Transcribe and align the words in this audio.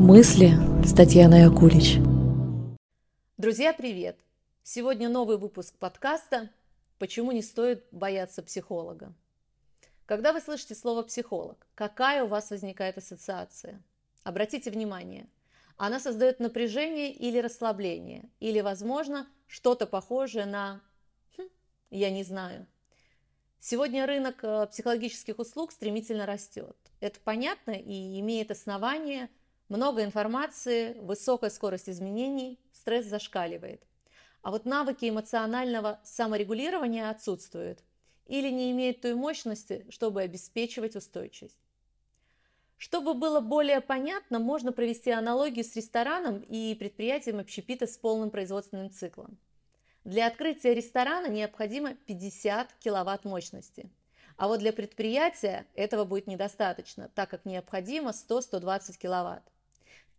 Мысли 0.00 0.52
с 0.82 0.94
Татьяной 0.94 1.44
Акулич. 1.44 1.98
Друзья, 3.36 3.74
привет! 3.74 4.18
Сегодня 4.62 5.10
новый 5.10 5.36
выпуск 5.36 5.76
подкаста 5.76 6.48
«Почему 6.98 7.32
не 7.32 7.42
стоит 7.42 7.84
бояться 7.92 8.42
психолога?». 8.42 9.12
Когда 10.06 10.32
вы 10.32 10.40
слышите 10.40 10.74
слово 10.74 11.02
«психолог», 11.02 11.66
какая 11.74 12.24
у 12.24 12.28
вас 12.28 12.48
возникает 12.48 12.96
ассоциация? 12.96 13.82
Обратите 14.22 14.70
внимание, 14.70 15.28
она 15.76 16.00
создает 16.00 16.40
напряжение 16.40 17.12
или 17.12 17.36
расслабление, 17.36 18.30
или, 18.40 18.62
возможно, 18.62 19.28
что-то 19.46 19.86
похожее 19.86 20.46
на 20.46 20.80
хм, 21.36 21.42
«я 21.90 22.10
не 22.10 22.24
знаю». 22.24 22.66
Сегодня 23.58 24.06
рынок 24.06 24.42
э, 24.44 24.66
психологических 24.68 25.38
услуг 25.38 25.72
стремительно 25.72 26.24
растет. 26.24 26.74
Это 27.00 27.20
понятно 27.20 27.72
и 27.72 28.18
имеет 28.20 28.50
основание. 28.50 29.28
Много 29.70 30.02
информации, 30.02 30.94
высокая 30.94 31.48
скорость 31.48 31.88
изменений, 31.88 32.58
стресс 32.72 33.06
зашкаливает. 33.06 33.80
А 34.42 34.50
вот 34.50 34.64
навыки 34.64 35.08
эмоционального 35.08 36.00
саморегулирования 36.02 37.08
отсутствуют 37.08 37.78
или 38.26 38.50
не 38.50 38.72
имеют 38.72 39.00
той 39.00 39.14
мощности, 39.14 39.86
чтобы 39.88 40.22
обеспечивать 40.22 40.96
устойчивость. 40.96 41.60
Чтобы 42.78 43.14
было 43.14 43.38
более 43.38 43.80
понятно, 43.80 44.40
можно 44.40 44.72
провести 44.72 45.12
аналогию 45.12 45.64
с 45.64 45.76
рестораном 45.76 46.40
и 46.40 46.74
предприятием 46.74 47.38
общепита 47.38 47.86
с 47.86 47.96
полным 47.96 48.30
производственным 48.30 48.90
циклом. 48.90 49.38
Для 50.02 50.26
открытия 50.26 50.74
ресторана 50.74 51.28
необходимо 51.28 51.94
50 51.94 52.72
киловатт 52.80 53.24
мощности. 53.24 53.88
А 54.36 54.48
вот 54.48 54.58
для 54.58 54.72
предприятия 54.72 55.64
этого 55.74 56.04
будет 56.04 56.26
недостаточно, 56.26 57.08
так 57.14 57.30
как 57.30 57.44
необходимо 57.44 58.10
100-120 58.10 58.98
киловатт. 58.98 59.44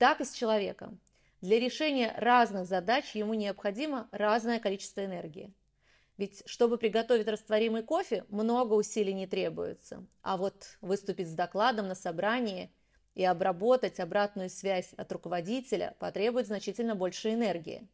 Так 0.02 0.20
и 0.20 0.26
с 0.26 0.34
человеком. 0.34 1.00
Для 1.42 1.60
решения 1.60 2.12
разных 2.18 2.66
задач 2.66 3.14
ему 3.14 3.36
необходимо 3.36 4.08
разное 4.10 4.60
количество 4.60 5.06
энергии. 5.06 5.54
Ведь 6.18 6.42
чтобы 6.48 6.80
приготовить 6.80 7.28
растворимый 7.28 7.84
кофе, 7.84 8.26
много 8.30 8.74
усилий 8.74 9.14
не 9.14 9.28
требуется. 9.28 10.04
А 10.24 10.38
вот 10.38 10.80
выступить 10.82 11.28
с 11.28 11.36
докладом 11.36 11.88
на 11.88 11.94
собрании 11.94 12.72
и 13.14 13.24
обработать 13.24 14.00
обратную 14.00 14.50
связь 14.50 14.92
от 14.94 15.12
руководителя 15.12 15.96
потребует 16.00 16.48
значительно 16.48 16.96
больше 16.96 17.32
энергии. 17.32 17.88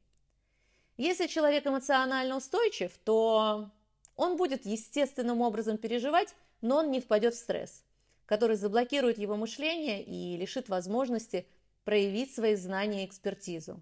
Если 0.96 1.28
человек 1.28 1.68
эмоционально 1.68 2.38
устойчив, 2.38 2.98
то 3.04 3.70
он 4.16 4.38
будет 4.38 4.66
естественным 4.66 5.42
образом 5.42 5.78
переживать, 5.78 6.34
но 6.62 6.78
он 6.78 6.90
не 6.90 7.02
впадет 7.02 7.34
в 7.34 7.38
стресс, 7.38 7.84
который 8.26 8.56
заблокирует 8.56 9.18
его 9.18 9.36
мышление 9.36 10.02
и 10.02 10.38
лишит 10.38 10.70
возможности 10.70 11.46
проявить 11.88 12.36
свои 12.36 12.56
знания 12.56 13.06
и 13.06 13.08
экспертизу. 13.08 13.82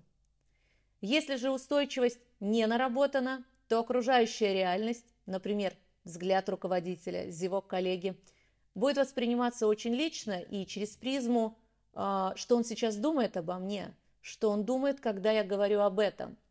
Если 1.01 1.37
же 1.37 1.49
устойчивость 1.49 2.19
не 2.39 2.67
наработана, 2.67 3.43
то 3.67 3.79
окружающая 3.79 4.53
реальность, 4.53 5.07
например, 5.25 5.73
взгляд 6.03 6.47
руководителя, 6.47 7.31
зевок 7.31 7.65
коллеги, 7.65 8.15
будет 8.75 8.97
восприниматься 8.97 9.65
очень 9.65 9.95
лично 9.95 10.39
и 10.39 10.67
через 10.67 10.89
призму, 10.89 11.57
а, 11.93 12.33
что 12.35 12.55
он 12.55 12.63
сейчас 12.63 12.95
думает 12.95 13.37
обо 13.37 13.55
мне, 13.57 13.91
что 14.21 14.51
он 14.51 14.65
думает, 14.65 14.99
когда 14.99 15.31
я 15.31 15.43
говорю 15.43 15.79
об 15.79 15.99
этом– 15.99 16.37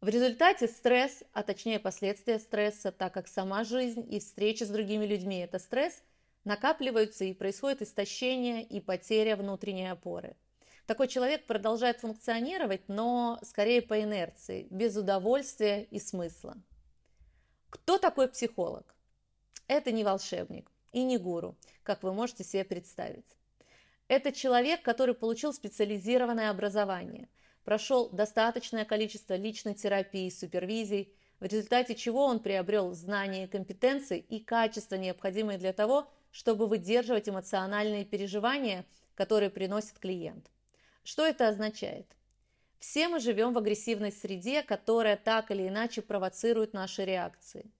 в 0.00 0.08
результате 0.08 0.66
стресс, 0.66 1.22
а 1.32 1.44
точнее 1.44 1.78
последствия 1.78 2.40
стресса, 2.40 2.90
так 2.90 3.14
как 3.14 3.28
сама 3.28 3.62
жизнь 3.62 4.04
и 4.12 4.18
встреча 4.18 4.66
с 4.66 4.68
другими 4.68 5.06
людьми– 5.06 5.38
это 5.38 5.60
стресс, 5.60 6.02
накапливаются 6.42 7.24
и 7.24 7.34
происходит 7.34 7.82
истощение 7.82 8.64
и 8.64 8.80
потеря 8.80 9.36
внутренней 9.36 9.86
опоры. 9.86 10.34
Такой 10.92 11.08
человек 11.08 11.46
продолжает 11.46 12.00
функционировать, 12.00 12.86
но 12.86 13.38
скорее 13.44 13.80
по 13.80 14.02
инерции, 14.02 14.66
без 14.68 14.94
удовольствия 14.94 15.84
и 15.84 15.98
смысла. 15.98 16.58
Кто 17.70 17.96
такой 17.96 18.28
психолог? 18.28 18.94
Это 19.68 19.90
не 19.90 20.04
волшебник 20.04 20.70
и 20.92 21.02
не 21.02 21.16
гуру, 21.16 21.56
как 21.82 22.02
вы 22.02 22.12
можете 22.12 22.44
себе 22.44 22.64
представить. 22.64 23.24
Это 24.06 24.32
человек, 24.32 24.82
который 24.82 25.14
получил 25.14 25.54
специализированное 25.54 26.50
образование– 26.50 27.30
прошел 27.64 28.10
достаточное 28.10 28.84
количество 28.84 29.32
личной 29.32 29.72
терапии, 29.72 30.28
супервизий, 30.28 31.14
в 31.40 31.44
результате 31.44 31.94
чего 31.94 32.26
он 32.26 32.38
приобрел 32.38 32.92
знания 32.92 33.48
компетенции 33.48 34.18
и 34.18 34.40
качества, 34.40 34.96
необходимые 34.96 35.56
для 35.56 35.72
того, 35.72 36.12
чтобы 36.32 36.66
выдерживать 36.66 37.30
эмоциональные 37.30 38.04
переживания, 38.04 38.84
которые 39.14 39.48
приносит 39.48 39.98
клиент. 39.98 40.51
Что 41.04 41.26
это 41.26 41.48
означает? 41.48 42.06
Все 42.78 43.08
мы 43.08 43.20
живем 43.20 43.52
в 43.52 43.58
агрессивной 43.58 44.12
среде, 44.12 44.62
которая 44.62 45.16
так 45.16 45.50
или 45.50 45.68
иначе 45.68 46.02
провоцирует 46.02 46.72
наши 46.72 47.04
реакции. 47.04 47.70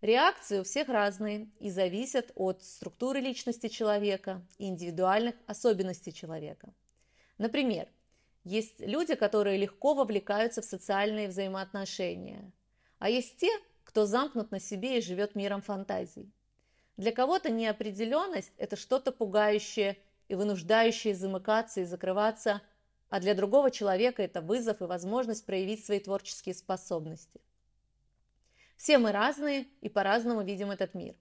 Реакции 0.00 0.60
у 0.60 0.64
всех 0.64 0.88
разные 0.88 1.48
и 1.60 1.70
зависят 1.70 2.30
от 2.34 2.62
структуры 2.62 3.20
личности 3.20 3.68
человека 3.68 4.46
и 4.58 4.68
индивидуальных 4.68 5.34
особенностей 5.46 6.12
человека. 6.12 6.74
Например, 7.38 7.88
есть 8.44 8.80
люди, 8.80 9.14
которые 9.14 9.56
легко 9.56 9.94
вовлекаются 9.94 10.60
в 10.60 10.66
социальные 10.66 11.28
взаимоотношения. 11.28 12.52
А 12.98 13.08
есть 13.08 13.38
те, 13.38 13.50
кто 13.84 14.04
замкнут 14.04 14.50
на 14.50 14.60
себе 14.60 14.98
и 14.98 15.02
живет 15.02 15.34
миром 15.34 15.62
фантазий. 15.62 16.30
Для 16.96 17.10
кого-то 17.10 17.50
неопределенность– 17.50 18.52
это 18.58 18.76
что-то 18.76 19.10
пугающее 19.10 19.96
и 20.28 20.34
вынуждающее 20.34 21.14
замыкаться 21.14 21.80
и 21.80 21.84
закрываться, 21.84 22.62
а 23.10 23.20
для 23.20 23.34
другого 23.34 23.70
человека 23.70 24.22
это 24.22 24.40
вызов 24.40 24.80
и 24.80 24.84
возможность 24.84 25.46
проявить 25.46 25.84
свои 25.84 26.00
творческие 26.00 26.54
способности. 26.54 27.40
Все 28.76 28.98
мы 28.98 29.12
разные 29.12 29.66
и 29.80 29.88
по-разному 29.88 30.42
видим 30.42 30.70
этот 30.70 30.94
мир. 30.94 31.14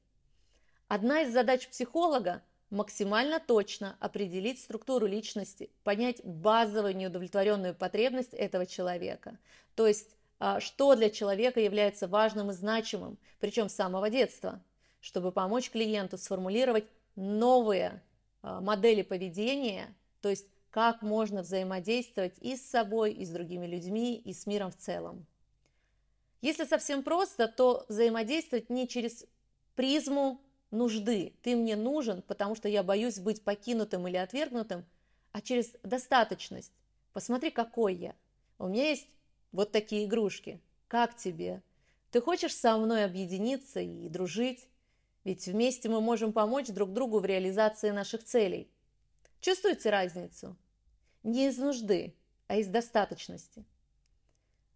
Одна 0.88 1.22
из 1.22 1.34
задач 1.34 1.68
психолога 1.68 2.42
максимально 2.70 3.40
точно 3.40 3.96
определить 4.00 4.60
структуру 4.60 5.06
личности, 5.06 5.70
понять 5.84 6.24
базовую 6.24 6.96
неудовлетворенную 6.96 7.76
потребность 7.76 8.34
этого 8.34 8.66
человека. 8.66 9.38
То 9.76 9.88
есть, 9.88 10.16
а, 10.40 10.60
что 10.60 10.96
для 10.96 11.10
человека 11.10 11.60
является 11.60 12.08
важным 12.08 12.50
и 12.50 12.54
значимым, 12.54 13.18
причем 13.40 13.70
с 13.70 13.76
самого 13.76 14.10
детства, 14.10 14.62
чтобы 15.00 15.32
помочь 15.32 15.70
клиенту 15.70 16.18
сформулировать 16.18 16.86
новые 17.16 18.02
модели 18.44 19.02
поведения, 19.02 19.96
то 20.22 20.30
есть 20.30 20.48
как 20.70 21.02
можно 21.02 21.42
взаимодействовать 21.42 22.38
и 22.40 22.56
с 22.56 22.62
собой, 22.68 23.14
и 23.14 23.26
с 23.26 23.30
другими 23.30 23.66
людьми, 23.66 24.16
и 24.16 24.34
с 24.34 24.46
миром 24.46 24.72
в 24.72 24.76
целом. 24.76 25.26
Если 26.42 26.66
совсем 26.66 27.04
просто, 27.04 27.48
то 27.48 27.86
взаимодействовать 27.88 28.70
не 28.70 28.88
через 28.88 29.26
призму 29.76 30.42
нужды. 30.72 31.34
Ты 31.42 31.56
мне 31.56 31.76
нужен, 31.76 32.22
потому 32.24 32.56
что 32.56 32.68
я 32.68 32.84
боюсь 32.84 33.20
быть 33.20 33.44
покинутым 33.44 34.08
или 34.08 34.18
отвергнутым, 34.18 34.86
а 35.32 35.42
через 35.42 35.74
достаточность. 35.84 36.74
Посмотри, 37.14 37.52
какой 37.52 37.96
я. 37.96 38.16
У 38.58 38.68
меня 38.68 38.90
есть 38.90 39.08
вот 39.52 39.72
такие 39.72 40.06
игрушки. 40.06 40.60
Как 40.88 41.16
тебе? 41.16 41.62
Ты 42.12 42.20
хочешь 42.20 42.56
со 42.56 42.78
мной 42.78 43.06
объединиться 43.06 43.80
и 43.80 44.10
дружить? 44.10 44.68
Ведь 45.24 45.48
вместе 45.48 45.90
мы 45.90 46.02
можем 46.02 46.34
помочь 46.34 46.68
друг 46.68 46.94
другу 46.94 47.20
в 47.20 47.26
реализации 47.26 47.92
наших 47.92 48.24
целей. 48.24 48.70
Чувствуете 49.40 49.90
разницу? 49.90 50.58
Не 51.24 51.48
из 51.48 51.58
нужды, 51.58 52.16
а 52.48 52.58
из 52.58 52.68
достаточности. 52.68 53.66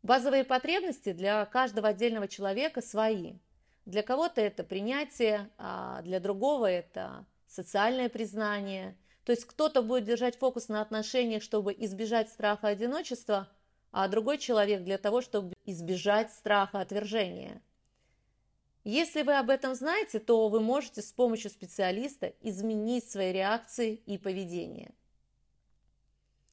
Базовые 0.03 0.43
потребности 0.43 1.11
для 1.11 1.45
каждого 1.45 1.89
отдельного 1.89 2.27
человека 2.27 2.81
свои– 2.81 3.35
для 3.87 4.03
кого-то 4.03 4.41
это 4.41 4.65
принятие, 4.65 5.49
а 5.57 6.01
для 6.01 6.19
другого 6.19 6.69
это 6.69 7.25
социальное 7.47 8.09
признание. 8.09 8.97
То 9.23 9.31
есть 9.31 9.45
кто-то 9.45 9.81
будет 9.81 10.03
держать 10.03 10.37
фокус 10.37 10.67
на 10.67 10.81
отношениях, 10.81 11.41
чтобы 11.41 11.73
избежать 11.73 12.29
страха 12.29 12.67
одиночества, 12.67 13.47
а 13.93 14.09
другой 14.09 14.39
человек 14.39 14.83
для 14.83 14.97
того, 14.97 15.21
чтобы 15.21 15.53
избежать 15.63 16.33
страха 16.33 16.81
отвержения. 16.81 17.61
Если 18.89 19.21
вы 19.21 19.37
об 19.37 19.49
этом 19.49 19.75
знаете, 19.75 20.19
то 20.19 20.47
вы 20.47 20.61
можете 20.61 21.01
с 21.01 21.11
помощью 21.11 21.51
специалиста 21.51 22.33
изменить 22.41 23.09
свои 23.09 23.33
реакции 23.33 23.95
и 24.05 24.17
поведение. 24.17 24.93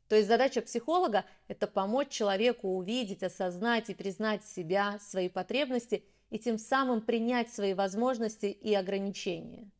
То 0.08 0.16
есть 0.16 0.28
задача 0.28 0.60
психолога– 0.60 1.24
это 1.48 1.66
помочь 1.66 2.08
человеку 2.08 2.68
увидеть, 2.68 3.22
осознать 3.22 3.88
и 3.88 3.94
признать 3.94 4.44
себя, 4.44 4.98
свои 4.98 5.28
потребности– 5.28 6.04
и 6.34 6.38
тем 6.40 6.58
самым 6.58 7.00
принять 7.00 7.54
свои 7.54 7.74
возможности 7.74 8.46
и 8.46 8.74
ограничения. 8.74 9.70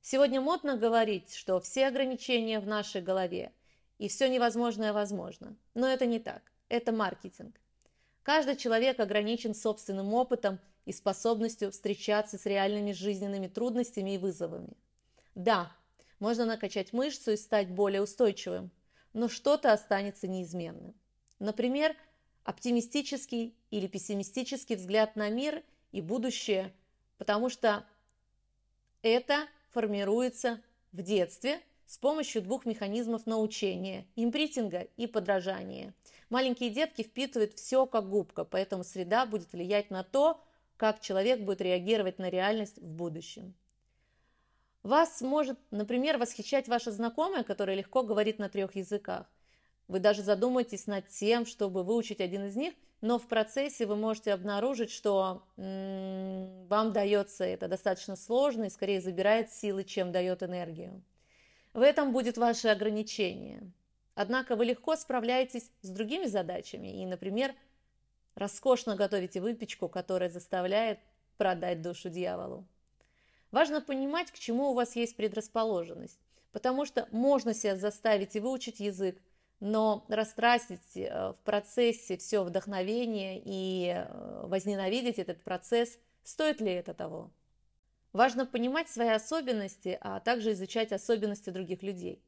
Сегодня 0.00 0.40
модно 0.40 0.76
говорить, 0.76 1.32
что 1.32 1.60
все 1.60 1.86
ограничения 1.86 2.58
в 2.58 2.66
нашей 2.66 3.00
голове 3.00 3.52
и 3.98 4.08
все 4.08 4.28
невозможное 4.28 4.92
возможно. 4.92 5.56
Но 5.74 5.86
это 5.86 6.04
не 6.04 6.18
так. 6.18 6.42
Это 6.68 6.90
маркетинг. 6.90 7.60
Каждый 8.24 8.56
человек 8.56 8.98
ограничен 8.98 9.54
собственным 9.54 10.14
опытом 10.14 10.58
и 10.86 10.92
способностью 10.92 11.70
встречаться 11.70 12.38
с 12.38 12.46
реальными 12.46 12.92
жизненными 12.92 13.46
трудностями 13.46 14.14
и 14.14 14.18
вызовами. 14.18 14.76
Да, 15.34 15.72
можно 16.18 16.44
накачать 16.44 16.92
мышцу 16.92 17.32
и 17.32 17.36
стать 17.36 17.70
более 17.70 18.02
устойчивым. 18.02 18.70
но 19.12 19.28
что-то 19.28 19.72
останется 19.72 20.28
неизменным. 20.28 20.94
Например, 21.38 21.96
оптимистический 22.44 23.54
или 23.70 23.86
пессимистический 23.86 24.76
взгляд 24.76 25.16
на 25.16 25.28
мир 25.28 25.62
и 25.92 26.00
будущее, 26.00 26.72
потому 27.16 27.48
что 27.48 27.84
это 29.02 29.46
формируется 29.70 30.60
в 30.92 31.02
детстве 31.02 31.60
с 31.86 31.96
помощью 31.98 32.42
двух 32.42 32.66
механизмов 32.66 33.26
научения– 33.26 34.06
импритинга 34.16 34.88
и 34.96 35.06
подражания. 35.06 35.94
Маленькие 36.28 36.70
детки 36.70 37.02
впитывают 37.02 37.54
все 37.54 37.86
как 37.86 38.08
губка, 38.08 38.44
поэтому 38.44 38.84
среда 38.84 39.24
будет 39.24 39.52
влиять 39.52 39.90
на 39.90 40.04
то, 40.04 40.40
как 40.78 41.00
человек 41.00 41.40
будет 41.40 41.60
реагировать 41.60 42.18
на 42.18 42.30
реальность 42.30 42.78
в 42.78 42.86
будущем. 42.86 43.54
Вас 44.82 45.20
может, 45.20 45.58
например, 45.70 46.16
восхищать 46.16 46.68
ваша 46.68 46.92
знакомая, 46.92 47.42
которая 47.42 47.76
легко 47.76 48.02
говорит 48.02 48.38
на 48.38 48.48
трех 48.48 48.76
языках. 48.76 49.26
Вы 49.88 49.98
даже 49.98 50.22
задумаетесь 50.22 50.86
над 50.86 51.08
тем, 51.08 51.44
чтобы 51.44 51.82
выучить 51.82 52.20
один 52.20 52.46
из 52.46 52.56
них, 52.56 52.74
но 53.00 53.18
в 53.18 53.26
процессе 53.26 53.86
вы 53.86 53.96
можете 53.96 54.32
обнаружить, 54.32 54.90
что 54.90 55.42
м-м, 55.56 56.66
вам 56.68 56.92
дается 56.92 57.44
это 57.44 57.68
достаточно 57.68 58.16
сложно 58.16 58.64
и 58.64 58.70
скорее 58.70 59.00
забирает 59.00 59.52
силы, 59.52 59.84
чем 59.84 60.12
дает 60.12 60.42
энергию. 60.42 61.02
В 61.74 61.80
этом 61.80 62.12
будет 62.12 62.38
ваше 62.38 62.68
ограничение. 62.68 63.72
Однако 64.14 64.56
вы 64.56 64.64
легко 64.64 64.96
справляетесь 64.96 65.70
с 65.82 65.90
другими 65.90 66.26
задачами 66.26 67.02
и, 67.02 67.06
например, 67.06 67.54
роскошно 68.38 68.96
готовите 68.96 69.40
выпечку, 69.40 69.88
которая 69.88 70.30
заставляет 70.30 71.00
продать 71.36 71.82
душу 71.82 72.08
дьяволу. 72.08 72.66
Важно 73.50 73.80
понимать, 73.80 74.30
к 74.30 74.38
чему 74.38 74.70
у 74.70 74.74
вас 74.74 74.96
есть 74.96 75.16
предрасположенность, 75.16 76.18
потому 76.52 76.84
что 76.84 77.08
можно 77.10 77.54
себя 77.54 77.76
заставить 77.76 78.36
и 78.36 78.40
выучить 78.40 78.80
язык, 78.80 79.20
но 79.60 80.04
растратить 80.08 80.96
э, 80.96 81.32
в 81.32 81.38
процессе 81.44 82.16
все 82.16 82.44
вдохновение 82.44 83.42
и 83.44 83.88
э, 83.88 84.46
возненавидеть 84.46 85.18
этот 85.18 85.42
процесс, 85.42 85.98
стоит 86.22 86.60
ли 86.60 86.70
это 86.70 86.94
того? 86.94 87.30
Важно 88.12 88.46
понимать 88.46 88.88
свои 88.88 89.08
особенности, 89.08 89.98
а 90.00 90.20
также 90.20 90.52
изучать 90.52 90.92
особенности 90.92 91.50
других 91.50 91.82
людей. 91.82 92.22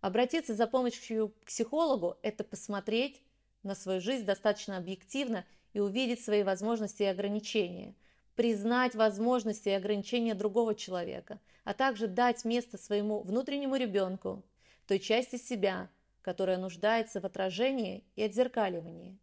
Обратиться 0.00 0.54
за 0.54 0.66
помощью 0.66 1.28
к 1.28 1.46
психологу– 1.46 2.16
это 2.22 2.44
посмотреть 2.44 3.22
на 3.62 3.74
свою 3.74 4.00
жизнь 4.00 4.24
достаточно 4.24 4.76
объективно 4.76 5.44
и 5.72 5.80
увидеть 5.80 6.24
свои 6.24 6.42
возможности 6.42 7.02
и 7.02 7.06
ограничения, 7.06 7.94
признать 8.34 8.94
возможности 8.94 9.68
и 9.68 9.72
ограничения 9.72 10.34
другого 10.34 10.74
человека, 10.74 11.40
а 11.64 11.74
также 11.74 12.08
дать 12.08 12.44
место 12.44 12.78
своему 12.78 13.20
внутреннему 13.20 13.76
ребенку, 13.76 14.42
той 14.86 14.98
части 14.98 15.36
себя– 15.36 15.90
которая 16.22 16.58
нуждается 16.58 17.20
в 17.20 17.26
отражении 17.26 18.04
и 18.16 18.22
отзеркаливании. 18.22 19.18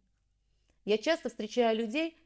Я 0.84 0.98
часто 0.98 1.28
встречаю 1.28 1.76
людей, 1.76 2.16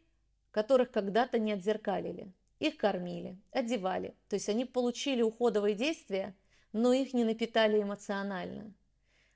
которых 0.51 0.91
когда-то 0.91 1.39
не 1.39 1.53
отзеркалили. 1.53 2.33
Их 2.59 2.77
кормили, 2.77 3.37
одевали, 3.51 4.15
то 4.29 4.35
есть 4.35 4.49
они 4.49 4.65
получили 4.65 5.23
уходовые 5.23 5.75
действия, 5.75 6.35
но 6.73 6.93
их 6.93 7.13
не 7.13 7.25
напитали 7.25 7.83
эмоционально. 7.83 8.73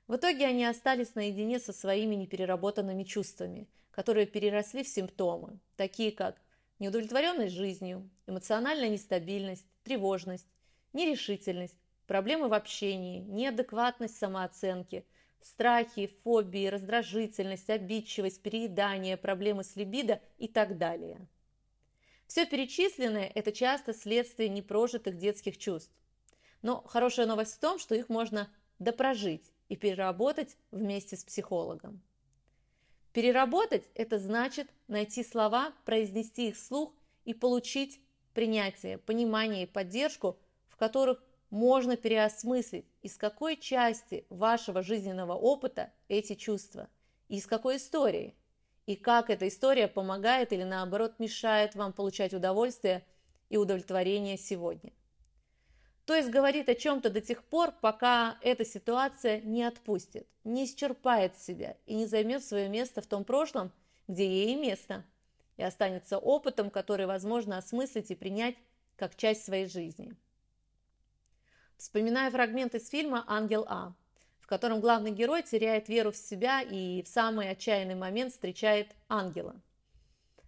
В 0.07 0.15
итоге 0.15 0.45
они 0.45 0.63
остались 0.65 1.15
наедине 1.15 1.59
со 1.59 1.73
своими 1.73 2.15
непереработанными 2.15 3.03
чувствами, 3.03 3.67
которые 3.91 4.25
переросли 4.25 4.83
в 4.83 4.87
симптомы, 4.87 5.59
такие 5.75 6.11
как 6.13 6.39
неудовлетворенность 6.79 7.53
жизнью, 7.53 8.09
эмоциональная 8.25 8.89
нестабильность, 8.89 9.65
тревожность, 9.83 10.47
нерешительность, 10.93 11.77
проблемы 12.05 12.47
в 12.47 12.53
общении, 12.53 13.19
неадекватность 13.19 14.17
самооценки– 14.17 15.05
страхи, 15.41 16.07
фобии, 16.23 16.67
раздражительность, 16.67 17.69
обидчивость, 17.69 18.41
переедание, 18.41 19.17
проблемы 19.17 19.63
с 19.63 19.75
либидо 19.75 20.21
и 20.37 20.47
так 20.47 20.77
далее. 20.77 21.27
Все 22.27 22.45
перечисленное– 22.45 23.31
это 23.35 23.51
часто 23.51 23.93
следствие 23.93 24.49
непрожитых 24.49 25.17
детских 25.17 25.57
чувств. 25.57 25.91
Но 26.61 26.81
хорошая 26.81 27.25
новость 27.25 27.55
в 27.55 27.59
том, 27.59 27.79
что 27.79 27.95
их 27.95 28.09
можно 28.09 28.49
допрожить 28.79 29.53
и 29.69 29.75
переработать 29.75 30.57
вместе 30.71 31.15
с 31.15 31.23
психологом. 31.23 32.01
Переработать– 33.13 33.89
это 33.95 34.19
значит 34.19 34.67
найти 34.87 35.23
слова, 35.23 35.73
произнести 35.85 36.49
их 36.49 36.55
вслух 36.55 36.93
и 37.25 37.33
получить 37.33 37.99
принятие, 38.33 38.99
понимание 38.99 39.63
и 39.63 39.67
поддержку, 39.67 40.37
в 40.67 40.77
которых 40.77 41.23
можно 41.49 41.97
переосмыслить, 41.97 42.85
из 43.01 43.17
какой 43.17 43.57
части 43.57 44.25
вашего 44.29 44.83
жизненного 44.83 45.33
опыта 45.33 45.91
эти 46.07 46.35
чувства, 46.35 46.89
из 47.29 47.47
какой 47.47 47.77
истории, 47.77 48.35
и 48.85 48.95
как 48.95 49.29
эта 49.29 49.47
история 49.47 49.87
помогает 49.87 50.53
или 50.53 50.63
наоборот 50.63 51.19
мешает 51.19 51.75
вам 51.75 51.93
получать 51.93 52.33
удовольствие 52.33 53.05
и 53.49 53.57
удовлетворение 53.57 54.37
сегодня. 54.37 54.91
То 56.07 56.15
есть 56.15 56.29
говорит 56.29 56.69
о 56.69 56.73
чем-то 56.73 57.09
до 57.09 57.19
тех 57.19 57.43
пор, 57.43 57.73
пока 57.81 58.37
эта 58.41 58.63
ситуация 58.63 59.41
не 59.41 59.65
отпустит, 59.65 60.25
не 60.45 60.63
исчерпает 60.63 61.37
себя 61.37 61.75
и 61.85 61.95
не 61.95 62.05
займет 62.05 62.45
свое 62.45 62.69
место 62.69 63.01
в 63.01 63.07
том 63.07 63.25
прошлом, 63.25 63.73
где 64.07 64.25
ей 64.25 64.55
место, 64.55 65.03
и 65.57 65.63
останется 65.63 66.17
опытом, 66.17 66.69
который 66.69 67.07
возможно 67.07 67.57
осмыслить 67.57 68.09
и 68.09 68.15
принять 68.15 68.55
как 68.95 69.17
часть 69.17 69.43
своей 69.43 69.67
жизни. 69.67 70.15
Вспоминаю 71.75 72.31
фрагмент 72.31 72.73
из 72.73 72.87
фильма 72.87 73.25
«Ангел 73.27 73.65
А», 73.67 73.93
в 74.39 74.47
котором 74.47 74.79
главный 74.79 75.11
герой 75.11 75.43
теряет 75.43 75.89
веру 75.89 76.13
в 76.13 76.17
себя 76.17 76.61
и 76.61 77.03
в 77.03 77.09
самый 77.09 77.49
отчаянный 77.49 77.95
момент 77.95 78.31
встречает 78.31 78.95
ангела. 79.09 79.57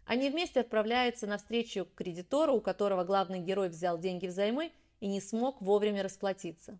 Они 0.05 0.29
вместе 0.29 0.61
отправляются 0.61 1.27
навстречу 1.27 1.83
к 1.83 1.95
кредитору, 1.95 2.53
у 2.53 2.61
которого 2.61 3.03
главный 3.03 3.39
герой 3.39 3.67
взял 3.67 3.99
деньги 3.99 4.27
взаймы 4.27 4.71
и 4.99 5.07
не 5.07 5.21
смог 5.21 5.61
вовремя 5.61 6.03
расплатиться. 6.03 6.77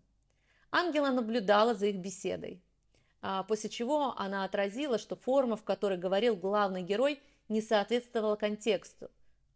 Ангела 0.72 1.10
наблюдала 1.10 1.74
за 1.74 1.88
их 1.88 1.98
беседой, 1.98 2.62
а 3.22 3.44
после 3.44 3.70
чего 3.70 4.14
она 4.18 4.44
отразила, 4.44 4.98
что 4.98 5.16
форма, 5.16 5.56
в 5.56 5.64
которой 5.64 5.98
говорил 5.98 6.36
главный 6.36 6.84
герой, 6.84 7.22
не 7.48 7.62
соответствовала 7.62 8.36
контексту. 8.36 9.10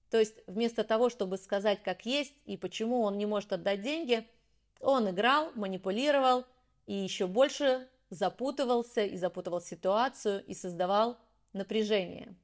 То 0.10 0.19
есть 0.19 0.36
вместо 0.48 0.83
того, 0.83 1.10
чтобы 1.10 1.38
сказать 1.38 1.83
как 1.83 2.06
есть 2.06 2.33
и 2.45 2.57
почему 2.57 3.01
он 3.01 3.18
не 3.18 3.25
может 3.25 3.54
отдать 3.54 3.81
деньги– 3.81 4.27
он 4.83 5.09
играл, 5.09 5.51
манипулировал 5.56 6.45
и 6.86 6.94
еще 6.94 7.25
больше 7.25 7.88
запутывался 8.09 9.06
и 9.06 9.18
запутывал 9.18 9.62
ситуацию 9.62 10.44
и 10.45 10.54
создавал 10.54 11.18
напряжение. 11.54 12.35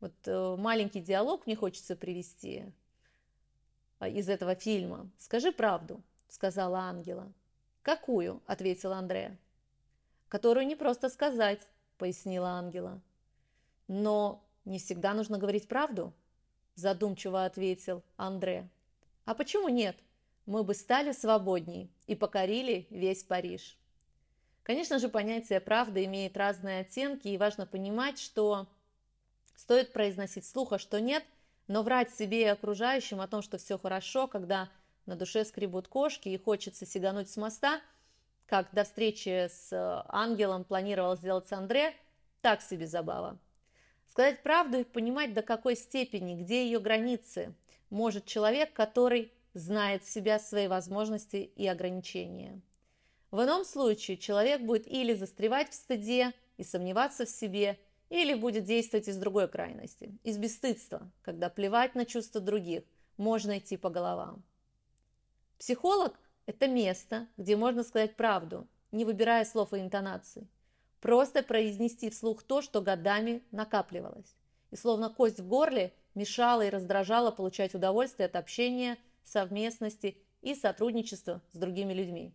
Вот 0.00 0.14
э, 0.24 0.56
маленький 0.56 1.00
диалог 1.00 1.46
мне 1.46 1.54
хочется 1.54 1.96
привести 1.96 2.72
из 4.06 4.28
этого 4.28 4.54
фильма. 4.54 5.10
«Скажи 5.18 5.52
правду»,— 5.52 6.02
сказала 6.28 6.80
Ангела. 6.80 7.32
«Какую?»— 7.82 8.42
ответил 8.46 8.92
Андре. 8.92 9.36
«Которую 10.28 10.66
не 10.66 10.76
просто 10.76 11.08
сказать»,— 11.08 11.66
пояснила 11.98 12.50
Ангела. 12.50 13.00
«Но 13.88 14.44
не 14.64 14.78
всегда 14.78 15.14
нужно 15.14 15.38
говорить 15.38 15.68
правду»,— 15.68 16.12
задумчиво 16.74 17.44
ответил 17.44 18.02
Андре. 18.16 18.68
«А 19.24 19.34
почему 19.34 19.68
нет?» 19.68 19.96
мы 20.48 20.64
бы 20.64 20.72
стали 20.72 21.12
свободней 21.12 21.90
и 22.06 22.14
покорили 22.14 22.86
весь 22.88 23.22
Париж. 23.22 23.76
Конечно 24.62 24.98
же, 24.98 25.10
понятие 25.10 25.60
«правда» 25.60 26.02
имеет 26.02 26.38
разные 26.38 26.80
оттенки, 26.80 27.28
и 27.28 27.36
важно 27.36 27.66
понимать, 27.66 28.18
что 28.18 28.66
стоит 29.54 29.92
произносить 29.92 30.46
вслух, 30.46 30.72
а 30.72 30.78
что 30.78 31.00
нет, 31.02 31.22
но 31.68 31.82
врать 31.82 32.12
себе 32.14 32.42
и 32.42 32.46
окружающим 32.46 33.20
о 33.20 33.28
том, 33.28 33.42
что 33.42 33.58
все 33.58 33.78
хорошо, 33.78 34.26
когда 34.26 34.70
на 35.06 35.16
душе 35.16 35.44
скребут 35.44 35.86
кошки 35.88 36.28
и 36.28 36.38
хочется 36.38 36.86
сигануть 36.86 37.30
с 37.30 37.36
моста, 37.36 37.80
как 38.46 38.68
до 38.72 38.84
встречи 38.84 39.48
с 39.48 39.72
э, 39.72 40.02
ангелом 40.08 40.64
планировал 40.64 41.16
сделать 41.16 41.52
Андре, 41.52 41.94
так 42.40 42.62
себе 42.62 42.86
забава. 42.86 43.38
Сказать 44.10 44.42
правду 44.42 44.78
и 44.78 44.84
понимать, 44.84 45.34
до 45.34 45.42
какой 45.42 45.76
степени, 45.76 46.42
где 46.42 46.64
ее 46.64 46.80
границы, 46.80 47.54
может 47.90 48.24
человек, 48.24 48.72
который 48.72 49.32
знает 49.52 50.06
себя, 50.06 50.38
свои 50.38 50.66
возможности 50.66 51.36
и 51.36 51.66
ограничения. 51.66 52.60
В 53.30 53.42
ином 53.42 53.64
случае 53.64 54.16
человек 54.16 54.62
будет 54.62 54.86
или 54.86 55.12
застревать 55.12 55.70
в 55.70 55.74
стыде 55.74 56.32
и 56.56 56.64
сомневаться 56.64 57.26
в 57.26 57.28
себе, 57.28 57.78
или 58.08 58.34
будет 58.34 58.64
действовать 58.64 59.08
из 59.08 59.16
другой 59.16 59.48
крайности, 59.48 60.16
из 60.24 60.38
бесстыдства, 60.38 61.10
когда 61.22 61.48
плевать 61.48 61.94
на 61.94 62.04
чувства 62.04 62.40
других, 62.40 62.84
можно 63.16 63.58
идти 63.58 63.76
по 63.76 63.90
головам. 63.90 64.42
Психолог– 65.58 66.18
это 66.46 66.68
место, 66.68 67.26
где 67.36 67.56
можно 67.56 67.82
сказать 67.82 68.16
правду, 68.16 68.66
не 68.92 69.04
выбирая 69.04 69.44
слов 69.44 69.72
и 69.72 69.78
интонаций. 69.78 70.48
Просто 71.00 71.42
произнести 71.42 72.10
вслух 72.10 72.42
то, 72.42 72.62
что 72.62 72.80
годами 72.80 73.42
накапливалось. 73.50 74.34
И 74.70 74.76
словно 74.76 75.10
кость 75.10 75.40
в 75.40 75.48
горле 75.48 75.92
мешала 76.14 76.64
и 76.64 76.70
раздражала 76.70 77.30
получать 77.30 77.74
удовольствие 77.74 78.26
от 78.26 78.36
общения– 78.36 78.96
совместности 79.28 80.16
и 80.40 80.54
сотрудничества 80.54 81.42
с 81.52 81.58
другими 81.58 81.92
людьми. 81.92 82.32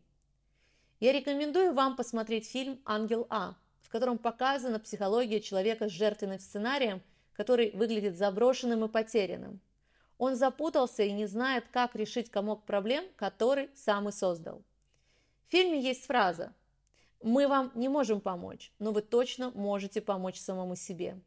Я 1.00 1.12
рекомендую 1.12 1.74
вам 1.74 1.96
посмотреть 1.96 2.50
фильм 2.50 2.80
«Ангел 2.86 3.28
А», 3.30 3.56
котором 3.94 4.18
показана 4.18 4.80
психология 4.80 5.40
человека 5.40 5.88
с 5.88 5.92
жертвенным 5.92 6.40
сценарием, 6.40 7.04
который 7.34 7.70
выглядит 7.76 8.18
заброшенным 8.18 8.84
и 8.86 8.88
потерянным. 8.88 9.62
Он 10.18 10.36
запутался 10.36 11.04
и 11.04 11.12
не 11.12 11.28
знает, 11.28 11.66
как 11.72 11.96
решить 11.96 12.32
комок 12.32 12.66
проблем, 12.66 13.06
который 13.18 13.70
сам 13.76 14.10
и 14.10 14.12
создал. 14.12 14.64
В 15.48 15.52
фильме 15.52 15.80
есть 15.80 16.08
фраза 16.08 16.56
«Мы 17.22 17.48
вам 17.48 17.72
не 17.76 17.88
можем 17.88 18.20
помочь, 18.20 18.72
но 18.80 18.92
вы 18.92 19.04
точно 19.04 19.52
можете 19.52 20.02
помочь 20.02 20.40
самому 20.40 20.76
себе». 20.76 21.22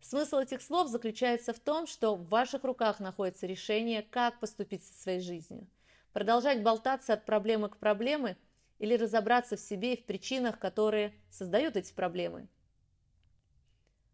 Смысл 0.00 0.38
этих 0.38 0.60
слов 0.60 0.88
заключается 0.88 1.52
в 1.52 1.60
том, 1.60 1.86
что 1.86 2.16
в 2.16 2.28
ваших 2.28 2.64
руках 2.64 2.98
находится 2.98 3.46
решение, 3.46 4.02
как 4.02 4.40
поступить 4.40 4.84
со 4.84 5.00
своей 5.00 5.20
жизнью. 5.20 5.68
Продолжать 6.12 6.64
болтаться 6.64 7.12
от 7.12 7.24
проблемы 7.26 7.68
к 7.68 7.76
проблеме 7.76 8.36
или 8.82 8.96
разобраться 8.96 9.56
в 9.56 9.60
себе 9.60 9.94
и 9.94 9.96
в 9.96 10.04
причинах, 10.04 10.58
которые 10.58 11.14
создают 11.30 11.76
эти 11.76 11.94
проблемы. 11.94 12.46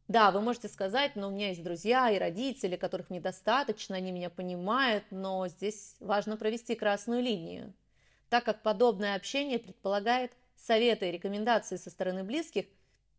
Да, 0.07 0.31
вы 0.31 0.41
можете 0.41 0.69
сказать, 0.69 1.17
но 1.17 1.29
у 1.29 1.31
меня 1.33 1.49
есть 1.49 1.65
друзья 1.65 2.09
и 2.11 2.19
родители, 2.19 2.77
которых 2.77 3.11
мне 3.11 3.21
достаточно, 3.21 3.97
они 3.97 4.13
меня 4.13 4.31
понимают, 4.31 5.05
но 5.11 5.49
здесь 5.49 5.97
важно 5.99 6.37
провести 6.37 6.77
красную 6.77 7.21
линию, 7.21 7.75
так 8.31 8.45
как 8.45 8.63
подобное 8.63 9.17
общение 9.17 9.59
предполагает 9.59 10.31
советы 10.57 11.09
и 11.09 11.13
рекомендации 11.13 11.77
со 11.77 11.91
стороны 11.91 12.23
близких, 12.23 12.67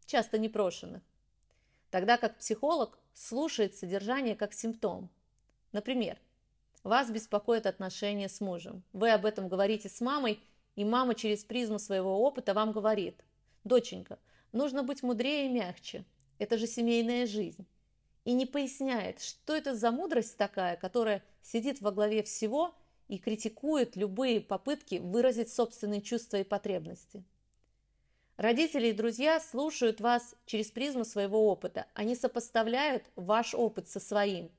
часто 0.06 0.40
непрошенных 0.40 1.04
тогда 1.90 2.18
как 2.18 2.38
психолог 2.38 2.98
слушает 3.14 3.76
содержание 3.76 4.36
как 4.36 4.54
симптом. 4.54 5.10
Например, 5.72 6.18
вас 6.84 7.10
беспокоит 7.10 7.66
отношения 7.66 8.30
с 8.30 8.42
мужем. 8.42 8.84
Вы 8.94 9.12
об 9.12 9.26
этом 9.26 9.48
говорите 9.48 9.90
с 9.90 10.02
мамой, 10.02 10.40
и 10.80 10.86
мама 10.86 11.14
через 11.14 11.44
призму 11.44 11.78
своего 11.78 12.22
опыта 12.22 12.54
вам 12.54 12.72
говорит, 12.72 13.22
«Доченька, 13.66 14.18
нужно 14.54 14.82
быть 14.82 15.04
мудрее 15.04 15.48
и 15.48 15.50
мягче, 15.50 16.06
это 16.38 16.58
же 16.58 16.68
семейная 16.68 17.28
жизнь». 17.28 17.68
И 18.24 18.32
не 18.32 18.46
поясняет, 18.46 19.20
что 19.20 19.54
это 19.54 19.76
за 19.76 19.92
мудрость 19.92 20.38
такая, 20.38 20.78
которая 20.78 21.22
сидит 21.42 21.82
во 21.82 21.92
главе 21.92 22.24
всего 22.24 22.74
и 23.10 23.18
критикует 23.18 23.98
любые 23.98 24.40
попытки 24.40 25.00
выразить 25.00 25.52
собственные 25.52 26.02
чувства 26.02 26.38
и 26.38 26.46
потребности. 26.46 27.26
Родители 28.38 28.88
и 28.88 28.94
друзья 28.94 29.42
слушают 29.42 30.00
вас 30.00 30.34
через 30.46 30.72
призму 30.72 31.04
своего 31.04 31.50
опыта. 31.50 31.88
Они 31.94 32.16
сопоставляют 32.16 33.04
ваш 33.18 33.54
опыт 33.54 33.90
со 33.90 34.00
своим. 34.00 34.50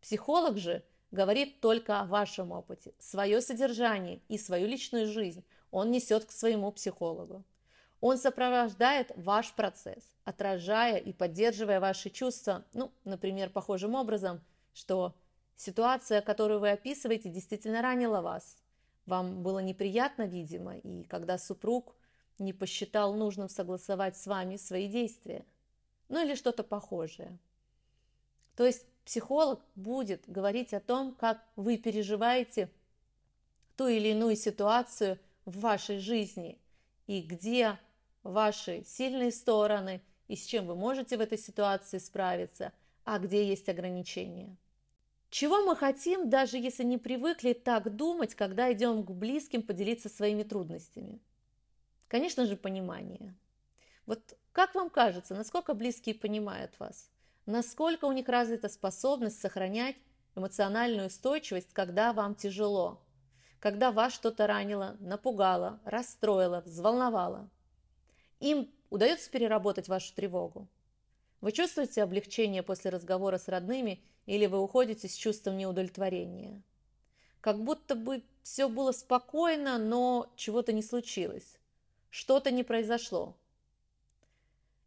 Психолог 0.00 0.58
же 0.58 0.82
говорит 1.12 1.60
только 1.60 2.00
о 2.00 2.04
вашем 2.04 2.50
опыте. 2.50 2.92
Свое 2.98 3.40
содержание 3.40 4.20
и 4.28 4.36
свою 4.36 4.66
личную 4.66 5.06
жизнь 5.06 5.44
он 5.70 5.92
несет 5.92 6.24
к 6.24 6.32
своему 6.32 6.72
психологу. 6.72 7.44
Он 8.00 8.18
сопровождает 8.18 9.12
ваш 9.14 9.52
процесс, 9.52 10.02
отражая 10.24 10.96
и 10.96 11.12
поддерживая 11.12 11.78
ваши 11.78 12.10
чувства, 12.10 12.64
ну, 12.72 12.90
например, 13.04 13.50
похожим 13.50 13.94
образом, 13.94 14.40
что 14.74 15.14
ситуация, 15.56 16.20
которую 16.20 16.58
вы 16.58 16.70
описываете, 16.70 17.28
действительно 17.28 17.80
ранила 17.80 18.20
вас. 18.20 18.56
Вам 19.06 19.44
было 19.44 19.60
неприятно, 19.60 20.22
видимо, 20.22 20.78
и 20.78 21.04
когда 21.04 21.38
супруг– 21.38 21.94
не 22.42 22.52
посчитал 22.52 23.14
нужным 23.14 23.48
согласовать 23.48 24.16
с 24.16 24.26
вами 24.26 24.56
свои 24.56 24.88
действия, 24.88 25.46
ну 26.08 26.22
или 26.24 26.34
что-то 26.34 26.62
похожее. 26.62 27.38
То 28.56 28.66
есть 28.66 28.84
психолог 29.04 29.60
будет 29.74 30.28
говорить 30.28 30.72
о 30.74 30.80
том, 30.80 31.14
как 31.14 31.44
вы 31.56 31.76
переживаете 31.78 32.70
ту 33.76 33.88
или 33.88 34.08
иную 34.08 34.36
ситуацию 34.36 35.18
в 35.44 35.60
вашей 35.60 35.98
жизни 35.98 36.58
и 37.06 37.20
где 37.20 37.78
ваши 38.22 38.84
сильные 38.84 39.32
стороны 39.32 40.02
и 40.28 40.36
с 40.36 40.46
чем 40.46 40.66
вы 40.66 40.74
можете 40.74 41.16
в 41.16 41.20
этой 41.20 41.38
ситуации 41.38 41.98
справиться, 41.98 42.72
а 43.04 43.18
где 43.18 43.46
есть 43.46 43.68
ограничения. 43.68 44.56
Чего 45.30 45.62
мы 45.62 45.74
хотим, 45.76 46.30
даже 46.30 46.58
если 46.58 46.84
не 46.84 46.98
привыкли 46.98 47.52
так 47.52 47.96
думать, 47.96 48.34
когда 48.34 48.72
идем 48.72 49.04
к 49.04 49.10
близким 49.10 49.62
поделиться 49.62 50.08
своими 50.08 50.42
трудностями– 50.42 51.20
Конечно 52.12 52.44
же, 52.44 52.58
понимание. 52.58 53.34
Вот 54.04 54.36
как 54.52 54.74
вам 54.74 54.90
кажется, 54.90 55.34
насколько 55.34 55.72
близкие 55.72 56.14
понимают 56.14 56.78
вас? 56.78 57.10
Насколько 57.46 58.04
у 58.04 58.12
них 58.12 58.28
развита 58.28 58.68
способность 58.68 59.40
сохранять 59.40 59.96
эмоциональную 60.34 61.08
устойчивость, 61.08 61.72
когда 61.72 62.12
вам 62.12 62.34
тяжело? 62.34 63.02
Когда 63.58 63.92
вас 63.92 64.12
что-то 64.14 64.46
ранило, 64.46 64.96
напугало, 65.00 65.80
расстроило, 65.84 66.60
взволновало? 66.60 67.48
Им 68.40 68.70
удается 68.90 69.30
переработать 69.30 69.88
вашу 69.88 70.14
тревогу? 70.14 70.68
Вы 71.40 71.52
чувствуете 71.52 72.02
облегчение 72.02 72.62
после 72.62 72.90
разговора 72.90 73.38
с 73.38 73.48
родными 73.48 74.02
или 74.26 74.46
вы 74.46 74.60
уходите 74.60 75.08
с 75.08 75.14
чувством 75.14 75.56
неудовлетворения? 75.56 76.62
Как 77.40 77.62
будто 77.62 77.94
бы 77.94 78.22
все 78.42 78.68
было 78.68 78.92
спокойно, 78.92 79.78
но 79.78 80.32
чего-то 80.36 80.72
не 80.72 80.82
случилось 80.82 81.58
что-то 82.12 82.50
не 82.50 82.62
произошло. 82.62 83.34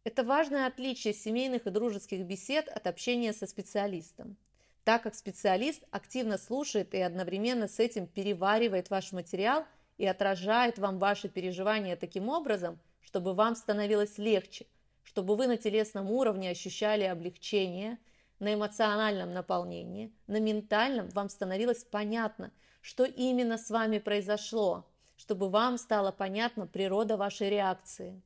Это 0.06 0.24
важное 0.24 0.68
отличие 0.68 1.16
семейных 1.16 1.66
и 1.66 1.72
дружеских 1.72 2.26
бесед 2.26 2.68
от 2.70 2.86
общения 2.86 3.34
со 3.34 3.48
специалистом, 3.48 4.38
так 4.84 5.02
как 5.02 5.16
специалист 5.16 5.82
активно 5.90 6.38
слушает 6.38 6.94
и 6.94 7.02
одновременно 7.02 7.68
с 7.68 7.80
этим 7.80 8.06
переваривает 8.06 8.92
ваш 8.92 9.14
материал 9.14 9.66
и 9.98 10.06
отражает 10.06 10.78
вам 10.78 11.00
ваши 11.00 11.28
переживания 11.28 11.96
таким 11.96 12.30
образом, 12.30 12.80
чтобы 13.02 13.34
вам 13.34 13.56
становилось 13.56 14.20
легче, 14.20 14.68
чтобы 15.04 15.36
вы 15.36 15.48
на 15.48 15.58
телесном 15.58 16.12
уровне 16.12 16.52
ощущали 16.52 17.04
облегчение, 17.04 17.98
на 18.38 18.54
эмоциональном 18.54 19.34
наполнении, 19.34 20.14
на 20.28 20.40
ментальном 20.40 21.10
вам 21.10 21.30
становилось 21.30 21.84
понятно, 21.84 22.52
что 22.82 23.06
именно 23.06 23.58
с 23.58 23.72
вами 23.72 23.98
произошло, 23.98 24.86
чтобы 25.18 25.50
вам 25.50 25.80
стала 25.80 26.12
понятна 26.12 26.68
природа 26.68 27.18
вашей 27.18 27.50
реакции. 27.50 28.22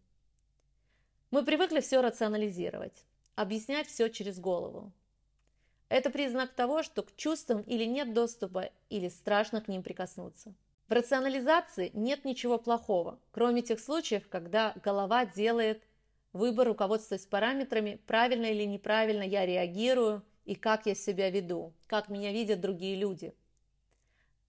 Мы 1.31 1.45
привыкли 1.45 1.79
все 1.79 2.01
рационализировать, 2.01 3.05
объяснять 3.35 3.87
все 3.87 4.09
через 4.09 4.39
голову. 4.39 4.91
Это 5.87 6.09
признак 6.09 6.53
того, 6.53 6.83
что 6.83 7.03
к 7.03 7.15
чувствам 7.15 7.61
или 7.61 7.85
нет 7.85 8.13
доступа, 8.13 8.69
или 8.89 9.09
страшно 9.09 9.61
к 9.61 9.67
ним 9.67 9.83
прикоснуться. 9.83 10.53
В 10.87 10.93
рационализации 10.93 11.91
нет 11.93 12.25
ничего 12.25 12.57
плохого, 12.57 13.19
кроме 13.31 13.61
тех 13.61 13.79
случаев, 13.79 14.27
когда 14.27 14.73
голова 14.83 15.25
делает 15.25 15.83
выбор, 16.33 16.67
руководствуясь 16.67 17.25
параметрами, 17.25 18.01
правильно 18.07 18.45
или 18.47 18.63
неправильно 18.63 19.23
я 19.23 19.45
реагирую 19.45 20.23
и 20.45 20.55
как 20.55 20.87
я 20.87 20.95
себя 20.95 21.29
веду, 21.29 21.73
как 21.87 22.09
меня 22.09 22.31
видят 22.31 22.59
другие 22.59 22.95
люди. 22.95 23.33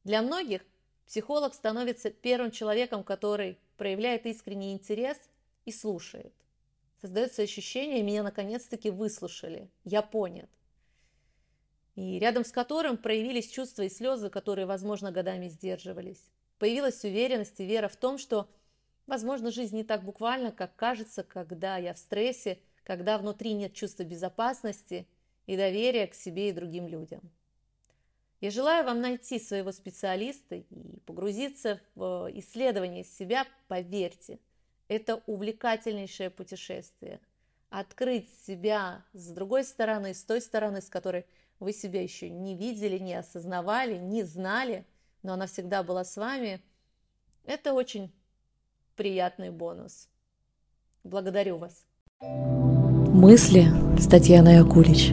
Для 0.04 0.22
многих 0.22 0.62
Психолог 1.10 1.54
становится 1.54 2.08
первым 2.08 2.52
человеком, 2.52 3.02
который 3.02 3.58
проявляет 3.76 4.26
искренний 4.26 4.72
интерес 4.72 5.18
и 5.64 5.72
слушает. 5.72 6.32
Создается 7.00 7.42
ощущение, 7.42 8.02
меня 8.02 8.22
наконец-таки 8.22 8.90
выслушали, 8.90 9.70
я 9.84 10.02
понят. 10.02 10.50
И 11.94 12.18
рядом 12.18 12.44
с 12.44 12.52
которым 12.52 12.98
проявились 12.98 13.50
чувства 13.50 13.82
и 13.82 13.88
слезы, 13.88 14.28
которые, 14.28 14.66
возможно, 14.66 15.10
годами 15.10 15.48
сдерживались. 15.48 16.30
Появилась 16.58 17.02
уверенность 17.04 17.58
и 17.58 17.64
вера 17.64 17.88
в 17.88 17.96
том, 17.96 18.18
что, 18.18 18.50
возможно, 19.06 19.50
жизнь 19.50 19.76
не 19.76 19.84
так 19.84 20.04
буквально, 20.04 20.52
как 20.52 20.76
кажется, 20.76 21.22
когда 21.22 21.78
я 21.78 21.94
в 21.94 21.98
стрессе, 21.98 22.58
когда 22.84 23.16
внутри 23.16 23.54
нет 23.54 23.72
чувства 23.72 24.02
безопасности 24.02 25.08
и 25.46 25.56
доверия 25.56 26.06
к 26.06 26.14
себе 26.14 26.50
и 26.50 26.52
другим 26.52 26.86
людям. 26.86 27.20
Я 28.42 28.50
желаю 28.50 28.84
вам 28.84 29.00
найти 29.00 29.38
своего 29.38 29.72
специалиста 29.72 30.56
и 30.56 30.98
погрузиться 31.06 31.80
в 31.94 32.30
исследование 32.34 33.04
себя, 33.04 33.46
поверьте, 33.68 34.38
это 34.90 35.22
увлекательнейшее 35.26 36.30
путешествие. 36.30 37.20
Открыть 37.70 38.28
себя 38.44 39.04
с 39.12 39.30
другой 39.30 39.62
стороны, 39.62 40.14
с 40.14 40.24
той 40.24 40.40
стороны, 40.40 40.82
с 40.82 40.88
которой 40.88 41.26
вы 41.60 41.72
себя 41.72 42.02
еще 42.02 42.28
не 42.28 42.56
видели, 42.56 42.98
не 42.98 43.14
осознавали, 43.14 43.96
не 43.98 44.24
знали, 44.24 44.84
но 45.22 45.34
она 45.34 45.46
всегда 45.46 45.84
была 45.84 46.02
с 46.02 46.16
вами, 46.16 46.60
это 47.44 47.72
очень 47.72 48.12
приятный 48.96 49.50
бонус. 49.50 50.08
Благодарю 51.04 51.58
вас. 51.58 51.84
Мысли 52.20 53.66
с 53.96 54.08
Татьяной 54.08 54.58
Акулич. 54.58 55.12